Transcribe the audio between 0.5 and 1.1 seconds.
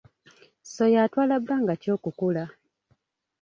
Ssoya